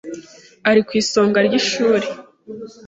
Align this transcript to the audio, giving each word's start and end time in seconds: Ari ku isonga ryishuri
Ari 0.69 0.81
ku 0.87 0.91
isonga 1.01 1.37
ryishuri 1.47 2.07